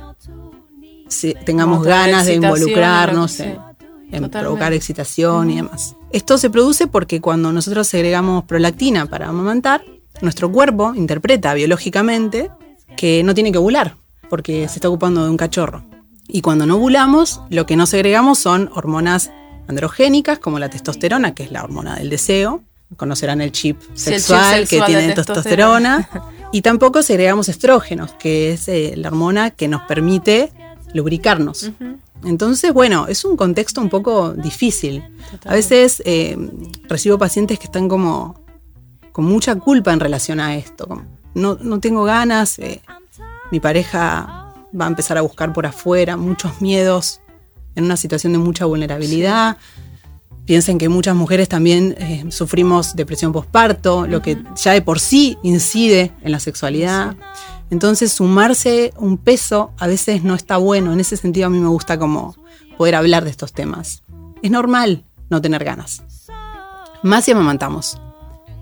si 1.08 1.34
tengamos 1.34 1.84
ganas 1.84 2.28
de 2.28 2.36
involucrarnos 2.36 3.40
en, 3.40 4.30
provocar 4.30 4.74
excitación 4.74 5.50
y 5.50 5.56
demás. 5.56 5.96
Esto 6.12 6.38
se 6.38 6.52
produce 6.52 6.86
porque 6.86 7.20
cuando 7.20 7.52
nosotros 7.52 7.88
segregamos 7.88 8.44
prolactina 8.44 9.08
para 9.08 9.28
amamantar, 9.28 9.84
nuestro 10.22 10.52
cuerpo 10.52 10.94
interpreta 10.96 11.54
biológicamente 11.56 12.52
que 12.96 13.24
no 13.24 13.34
tiene 13.34 13.52
que 13.52 13.58
ovular, 13.58 13.96
porque 14.30 14.68
se 14.68 14.76
está 14.76 14.88
ocupando 14.90 15.24
de 15.24 15.32
un 15.32 15.38
cachorro. 15.38 15.84
Y 16.28 16.42
cuando 16.42 16.68
no 16.68 16.76
ovulamos, 16.76 17.42
lo 17.50 17.66
que 17.66 17.76
no 17.76 17.88
segregamos 17.88 18.38
son 18.38 18.70
hormonas 18.76 19.32
androgénicas, 19.70 20.40
como 20.40 20.60
la 20.60 20.70
testosterona, 20.70 21.34
que 21.34 21.44
es 21.44 21.52
la 21.52 21.64
hormona 21.64 21.96
del 21.96 22.10
deseo. 22.10 22.64
Conocerán 22.98 23.40
el 23.40 23.52
chip 23.52 23.80
Sí, 23.94 24.10
el 24.10 24.16
chip 24.16 24.26
sexual, 24.26 24.68
que 24.68 24.82
tiene 24.82 25.14
testosterona. 25.14 26.10
Y 26.52 26.64
tampoco 26.64 27.04
segregamos 27.04 27.48
estrógenos, 27.48 28.14
que 28.14 28.54
es 28.54 28.68
eh, 28.70 28.94
la 28.96 29.10
hormona 29.10 29.52
que 29.52 29.68
nos 29.68 29.84
permite 29.84 30.52
lubricarnos. 30.96 31.72
Entonces, 32.24 32.74
bueno, 32.74 33.06
es 33.08 33.24
un 33.24 33.38
contexto 33.38 33.82
un 33.82 33.90
poco 33.90 34.34
difícil. 34.34 35.04
A 35.46 35.54
veces 35.54 36.02
eh, 36.06 36.36
recibo 36.88 37.20
pacientes 37.20 37.60
que 37.60 37.66
están 37.66 37.88
como 37.88 38.44
con 39.12 39.26
mucha 39.26 39.54
culpa 39.58 39.94
en 39.94 40.00
relación 40.00 40.40
a 40.40 40.56
esto. 40.56 40.88
como, 40.88 41.04
no, 41.36 41.56
no 41.62 41.80
tengo 41.80 42.04
ganas, 42.04 42.58
eh, 42.58 42.82
mi 43.52 43.60
pareja 43.60 44.56
va 44.80 44.86
a 44.86 44.88
empezar 44.88 45.20
a 45.20 45.22
buscar 45.22 45.54
por 45.54 45.68
afuera, 45.68 46.18
muchos 46.18 46.62
miedos, 46.62 47.22
en 47.80 47.86
una 47.86 47.98
situación 47.98 48.34
de 48.34 48.40
mucha 48.40 48.66
vulnerabilidad. 48.66 49.58
Piensen 50.46 50.78
que 50.78 50.90
muchas 50.90 51.16
mujeres 51.16 51.50
también 51.50 51.96
eh, 52.00 52.26
sufrimos 52.30 52.96
depresión 52.96 53.32
postparto, 53.32 54.08
lo 54.08 54.22
que 54.22 54.42
ya 54.56 54.74
de 54.74 54.82
por 54.82 55.00
sí 55.00 55.38
incide 55.44 56.12
en 56.22 56.32
la 56.32 56.40
sexualidad. 56.40 57.16
Entonces, 57.70 58.12
sumarse 58.12 58.94
un 58.98 59.18
peso 59.18 59.72
a 59.78 59.88
veces 59.88 60.24
no 60.24 60.36
está 60.36 60.58
bueno. 60.58 60.92
En 60.94 61.00
ese 61.00 61.18
sentido, 61.18 61.48
a 61.48 61.50
mí 61.50 61.60
me 61.60 61.68
gusta 61.68 62.00
como 62.00 62.36
poder 62.78 62.96
hablar 62.96 63.24
de 63.24 63.30
estos 63.30 63.54
temas. 63.54 64.04
Es 64.42 64.50
normal 64.50 65.04
no 65.30 65.42
tener 65.42 65.64
ganas. 65.64 66.04
Más 67.04 67.26
si 67.26 67.32
amamantamos. 67.32 68.00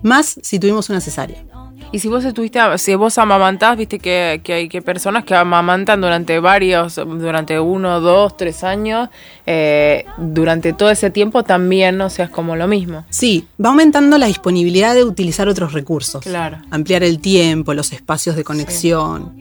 Más 0.02 0.38
si 0.42 0.58
tuvimos 0.58 0.90
una 0.90 1.00
cesárea. 1.00 1.47
Y 1.90 2.00
si 2.00 2.08
vos 2.08 2.24
estuviste, 2.24 2.60
si 2.76 2.94
vos 2.94 3.16
amamantás, 3.18 3.76
viste 3.76 3.98
que, 3.98 4.40
que 4.44 4.52
hay 4.52 4.68
que 4.68 4.82
personas 4.82 5.24
que 5.24 5.34
amamantan 5.34 6.00
durante 6.00 6.38
varios, 6.38 6.96
durante 6.96 7.58
uno, 7.58 8.00
dos, 8.00 8.36
tres 8.36 8.62
años, 8.62 9.08
eh, 9.46 10.04
durante 10.18 10.74
todo 10.74 10.90
ese 10.90 11.10
tiempo 11.10 11.44
también, 11.44 11.98
o 12.00 12.10
sea, 12.10 12.26
es 12.26 12.30
como 12.30 12.56
lo 12.56 12.68
mismo. 12.68 13.06
Sí, 13.08 13.46
va 13.62 13.70
aumentando 13.70 14.18
la 14.18 14.26
disponibilidad 14.26 14.94
de 14.94 15.04
utilizar 15.04 15.48
otros 15.48 15.72
recursos. 15.72 16.22
Claro. 16.22 16.58
Ampliar 16.70 17.02
el 17.02 17.20
tiempo, 17.20 17.72
los 17.72 17.92
espacios 17.92 18.36
de 18.36 18.44
conexión. 18.44 19.40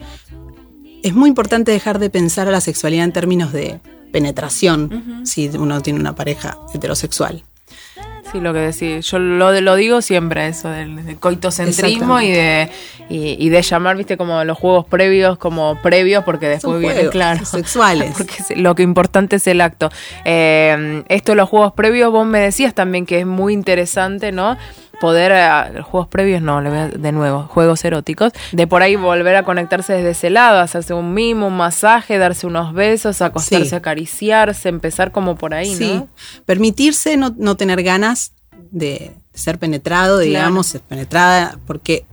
Es 1.03 1.13
muy 1.13 1.29
importante 1.29 1.71
dejar 1.71 1.99
de 1.99 2.09
pensar 2.09 2.47
a 2.47 2.51
la 2.51 2.61
sexualidad 2.61 3.03
en 3.03 3.11
términos 3.11 3.51
de 3.51 3.79
penetración, 4.11 5.21
si 5.25 5.49
uno 5.49 5.81
tiene 5.81 5.99
una 5.99 6.15
pareja 6.15 6.57
heterosexual. 6.73 7.43
Sí, 8.31 8.39
lo 8.41 8.53
que 8.53 8.59
decís. 8.59 9.05
Yo 9.09 9.19
lo, 9.19 9.59
lo 9.61 9.75
digo 9.75 10.01
siempre, 10.01 10.47
eso 10.47 10.69
del, 10.69 11.05
del 11.05 11.17
coitocentrismo 11.17 12.19
y 12.19 12.31
de, 12.31 12.69
y, 13.09 13.37
y 13.39 13.49
de 13.49 13.61
llamar, 13.61 13.95
viste, 13.95 14.17
como 14.17 14.43
los 14.43 14.57
juegos 14.57 14.85
previos 14.85 15.37
como 15.37 15.79
previos, 15.81 16.23
porque 16.25 16.47
después 16.47 16.73
Son 16.73 16.79
vienen, 16.81 16.97
juegos 16.97 17.11
claro. 17.11 17.45
sexuales. 17.45 18.13
Porque 18.17 18.55
lo 18.55 18.75
que 18.75 18.83
importante 18.83 19.37
es 19.37 19.47
el 19.47 19.61
acto. 19.61 19.89
Eh, 20.25 21.03
esto 21.07 21.31
de 21.31 21.35
los 21.37 21.47
juegos 21.47 21.73
previos, 21.73 22.11
vos 22.11 22.25
me 22.25 22.39
decías 22.39 22.73
también 22.73 23.05
que 23.05 23.19
es 23.19 23.25
muy 23.25 23.53
interesante, 23.53 24.31
¿no? 24.31 24.57
Poder, 24.99 25.73
los 25.73 25.85
juegos 25.85 26.07
previos 26.07 26.41
no, 26.41 26.57
a- 26.57 26.87
de 26.87 27.11
nuevo, 27.11 27.43
juegos 27.43 27.85
eróticos, 27.85 28.31
de 28.51 28.65
por 28.65 28.81
ahí 28.81 28.95
volver 28.95 29.35
a 29.35 29.43
conectarse 29.43 29.93
desde 29.93 30.11
ese 30.11 30.29
lado, 30.31 30.59
hacerse 30.59 30.93
un 30.95 31.13
mimo, 31.13 31.47
un 31.47 31.57
masaje, 31.57 32.17
darse 32.17 32.47
unos 32.47 32.73
besos, 32.73 33.21
acostarse, 33.21 33.69
Sí. 33.69 33.75
acariciarse, 33.75 34.69
empezar 34.69 35.11
como 35.11 35.35
por 35.35 35.53
ahí, 35.53 35.75
Sí, 35.75 35.93
¿no? 35.95 36.07
permitirse 36.45 37.15
no, 37.17 37.35
no 37.37 37.55
tener 37.55 37.83
ganas 37.83 38.33
de 38.71 39.11
ser 39.33 39.59
penetrado, 39.59 40.15
Claro. 40.17 40.25
digamos, 40.25 40.65
ser 40.67 40.81
penetrada, 40.81 41.59
porque 41.67 42.05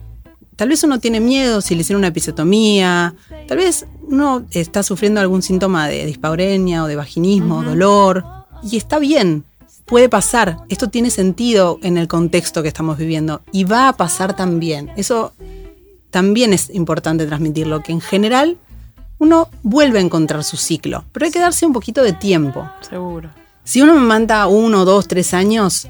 tal 0.57 0.69
vez 0.69 0.85
uno 0.85 0.99
tiene 1.01 1.21
miedo 1.21 1.63
si 1.63 1.75
le 1.75 1.81
hicieron 1.81 2.01
una 2.01 2.09
episiotomía, 2.09 3.15
tal 3.49 3.57
vez 3.57 3.87
uno 4.03 4.45
está 4.51 4.83
sufriendo 4.83 5.21
algún 5.21 5.41
síntoma 5.43 5.89
de 5.89 6.05
dispaurenia 6.05 6.85
o 6.85 6.87
de 6.87 6.97
vaginismo, 6.97 7.63
dolor, 7.63 8.25
y 8.63 8.77
está 8.77 8.99
bien, 8.99 9.45
puede 9.85 10.09
pasar, 10.09 10.59
esto 10.69 10.89
tiene 10.89 11.11
sentido 11.11 11.79
en 11.83 11.99
el 11.99 12.09
contexto 12.09 12.63
que 12.63 12.69
estamos 12.69 12.99
viviendo, 12.99 13.43
y 13.53 13.65
va 13.65 13.89
a 13.89 13.93
pasar 13.93 14.35
también, 14.37 14.91
eso 14.97 15.33
también 16.11 16.53
es 16.53 16.71
importante 16.71 17.27
transmitirlo, 17.27 17.83
que 17.83 17.93
en 17.93 18.01
general 18.01 18.59
uno 19.19 19.49
vuelve 19.63 19.99
a 19.99 20.03
encontrar 20.03 20.45
su 20.45 20.57
ciclo, 20.57 21.05
pero 21.13 21.27
hay 21.27 21.33
que 21.33 21.41
darse 21.41 21.67
un 21.67 21.73
poquito 21.73 22.03
de 22.03 22.13
tiempo. 22.13 22.69
Seguro. 22.89 23.31
Si 23.65 23.81
uno 23.81 23.95
me 23.95 24.01
manda 24.01 24.47
uno, 24.47 24.85
dos, 24.85 25.09
tres 25.09 25.33
años, 25.33 25.89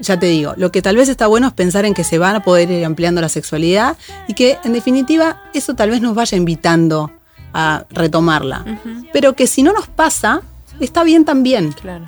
ya 0.00 0.18
te 0.18 0.26
digo, 0.26 0.54
lo 0.56 0.70
que 0.70 0.82
tal 0.82 0.96
vez 0.96 1.08
está 1.08 1.26
bueno 1.26 1.46
es 1.46 1.52
pensar 1.54 1.84
en 1.84 1.94
que 1.94 2.04
se 2.04 2.18
van 2.18 2.36
a 2.36 2.42
poder 2.42 2.70
ir 2.70 2.84
ampliando 2.84 3.20
la 3.20 3.28
sexualidad 3.28 3.96
y 4.28 4.34
que 4.34 4.58
en 4.64 4.72
definitiva 4.72 5.40
eso 5.54 5.74
tal 5.74 5.90
vez 5.90 6.00
nos 6.00 6.14
vaya 6.14 6.36
invitando 6.36 7.10
a 7.54 7.84
retomarla. 7.90 8.64
Pero 9.12 9.34
que 9.34 9.46
si 9.46 9.62
no 9.62 9.72
nos 9.72 9.86
pasa, 9.86 10.42
está 10.80 11.04
bien 11.04 11.24
también. 11.24 11.72
Claro. 11.72 12.04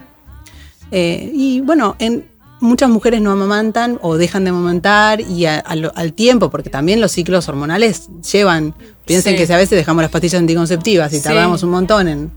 Eh, 0.91 1.31
y 1.35 1.61
bueno, 1.61 1.97
en, 1.99 2.25
muchas 2.61 2.89
mujeres 2.89 3.21
no 3.21 3.31
amamantan 3.33 3.99
o 4.01 4.17
dejan 4.17 4.45
de 4.45 4.51
amamantar 4.51 5.21
y 5.21 5.45
a- 5.47 5.59
a 5.59 5.73
al 5.95 6.13
tiempo, 6.15 6.51
porque 6.51 6.71
también 6.71 7.01
los 7.01 7.13
ciclos 7.13 7.49
hormonales 7.49 8.09
llevan, 8.33 8.75
piensen 9.05 9.33
Sí. 9.35 9.39
que 9.39 9.47
si 9.47 9.53
a 9.53 9.57
veces 9.59 9.77
dejamos 9.79 10.03
las 10.03 10.11
pastillas 10.11 10.41
anticonceptivas 10.41 11.13
y 11.13 11.19
Sí. 11.19 11.23
tardamos 11.25 11.63
un 11.63 11.71
montón 11.71 12.09
en, 12.09 12.31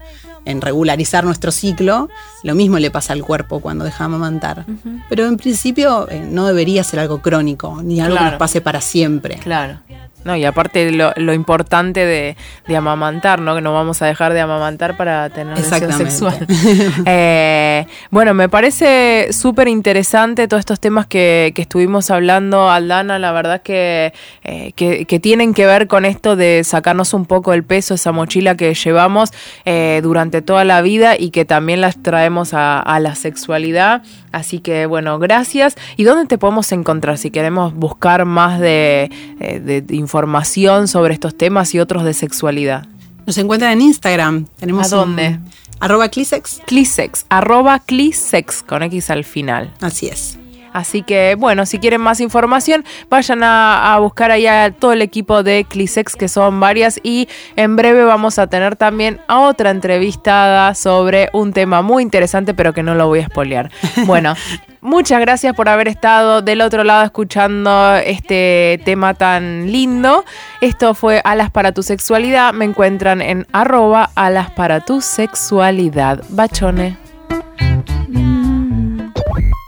en 0.44 0.60
regularizar 0.62 1.24
nuestro 1.24 1.52
ciclo, 1.52 2.10
lo 2.44 2.56
mismo 2.56 2.78
le 2.80 2.90
pasa 2.92 3.14
al 3.14 3.24
cuerpo 3.24 3.60
cuando 3.62 3.86
deja 3.86 4.00
de 4.00 4.06
amamantar. 4.06 4.66
Pero 5.10 5.26
en 5.26 5.38
principio 5.38 6.08
eh, 6.10 6.26
no 6.30 6.46
debería 6.48 6.84
ser 6.84 7.00
algo 7.00 7.22
crónico, 7.22 7.82
ni 7.84 8.00
algo 8.02 8.18
que 8.18 8.24
nos 8.24 8.34
pase 8.36 8.60
para 8.62 8.82
siempre. 8.82 9.36
Claro. 9.38 9.80
No, 10.24 10.36
y 10.36 10.44
aparte 10.44 10.92
lo, 10.92 11.14
lo 11.16 11.34
importante 11.34 12.06
de, 12.06 12.36
de 12.68 12.76
amamantar, 12.76 13.40
¿no? 13.40 13.56
Que 13.56 13.62
no 13.62 13.72
vamos 13.74 14.02
a 14.02 14.08
dejar 14.08 14.34
de 14.34 14.42
amamantar 14.42 14.98
para 14.98 15.30
tener 15.30 15.56
relación 15.56 15.92
sexual. 16.10 16.48
Eh, 17.06 17.86
bueno, 18.12 18.34
me 18.34 18.50
parece 18.50 19.32
súper 19.32 19.68
interesante 19.68 20.48
todos 20.48 20.60
estos 20.60 20.80
temas 20.80 21.06
que, 21.08 21.52
que 21.56 21.62
estuvimos 21.62 22.12
hablando, 22.12 22.70
Aldana, 22.70 23.20
la 23.20 23.32
verdad 23.32 23.62
que, 23.62 24.14
eh, 24.44 24.74
que, 24.76 25.06
que 25.06 25.20
tienen 25.20 25.54
que 25.54 25.66
ver 25.66 25.88
con 25.88 26.04
esto 26.06 26.36
de 26.36 26.64
sacarnos 26.64 27.14
un 27.14 27.26
poco 27.26 27.54
el 27.54 27.64
peso, 27.64 27.94
esa 27.94 28.12
mochila 28.12 28.56
que 28.56 28.74
llevamos 28.74 29.32
eh, 29.66 30.00
durante 30.04 30.42
toda 30.42 30.64
la 30.66 30.82
vida 30.82 31.16
y 31.18 31.30
que 31.30 31.46
también 31.46 31.80
las 31.82 32.02
traemos 32.02 32.54
a, 32.54 32.80
a 32.80 33.00
la 33.00 33.16
sexualidad. 33.16 34.02
Así 34.32 34.60
que 34.60 34.86
bueno, 34.86 35.18
gracias. 35.20 35.76
¿Y 35.96 36.04
dónde 36.04 36.26
te 36.26 36.38
podemos 36.38 36.72
encontrar 36.72 37.18
si 37.18 37.32
queremos 37.32 37.74
buscar 37.74 38.26
más 38.26 38.60
de, 38.60 39.10
de- 39.40 39.82
de 39.82 39.96
información 40.08 40.88
sobre 40.88 41.14
estos 41.14 41.36
temas 41.38 41.76
y 41.76 41.80
otros 41.80 42.04
de 42.06 42.14
sexualidad? 42.14 42.86
Nos 43.26 43.38
encuentran 43.38 43.74
en 43.74 43.82
Instagram. 43.82 44.46
Tenemos 44.58 44.94
¿A 44.94 44.96
dónde? 44.96 45.28
un- 45.44 45.50
arroba 45.82 46.08
Clisex. 46.08 46.62
Clisex, 46.66 47.26
arroba 47.28 47.80
Clisex 47.80 48.64
con 48.64 48.84
X 48.84 49.10
al 49.10 49.26
final. 49.26 49.74
Así 49.82 50.08
es. 50.08 50.40
Así 50.78 51.02
que 51.02 51.36
bueno, 51.36 51.66
si 51.66 51.80
quieren 51.80 52.02
más 52.02 52.20
información, 52.22 52.86
vayan 53.10 53.42
a, 53.42 53.98
buscar 54.00 54.30
ahí 54.30 54.46
a 54.46 54.72
todo 54.72 54.94
el 54.94 55.02
equipo 55.02 55.42
de 55.42 55.66
Clisex, 55.68 56.16
que 56.16 56.28
son 56.28 56.60
varias, 56.60 57.00
y 57.02 57.28
en 57.56 57.76
breve 57.76 58.04
vamos 58.04 58.38
a 58.38 58.46
tener 58.46 58.76
también 58.76 59.20
a 59.28 59.40
otra 59.40 59.72
entrevistada 59.72 60.76
sobre 60.76 61.30
un 61.34 61.52
tema 61.52 61.82
muy 61.82 62.04
interesante, 62.04 62.54
pero 62.54 62.74
que 62.74 62.84
no 62.84 62.94
lo 62.94 63.08
voy 63.08 63.22
a 63.22 63.26
spoilear. 63.26 63.72
Bueno, 64.06 64.36
muchas 64.80 65.20
gracias 65.20 65.56
por 65.56 65.68
haber 65.68 65.88
estado 65.88 66.42
del 66.42 66.62
otro 66.62 66.84
lado 66.84 67.04
escuchando 67.04 67.96
este 67.96 68.80
tema 68.86 69.16
tan 69.16 69.72
lindo. 69.72 70.24
Esto 70.62 70.94
fue 70.94 71.22
Alas 71.26 71.50
para 71.50 71.72
tu 71.72 71.82
sexualidad. 71.82 72.54
Me 72.54 72.66
encuentran 72.66 73.22
en 73.22 73.48
arroba 73.52 74.12
alas 74.16 74.52
para 74.52 74.82
tu 74.82 75.02
sexualidad. 75.02 76.24
Bachone. 76.30 77.07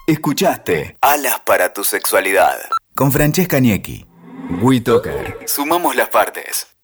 Escuchaste 0.09 0.97
Alas 1.01 1.39
para 1.45 1.71
tu 1.71 1.83
sexualidad 1.83 2.57
con 2.95 3.11
Francesca 3.11 3.59
Niecki. 3.59 4.07
WeToker. 4.59 5.37
Sumamos 5.45 5.95
las 5.95 6.09
partes. 6.09 6.78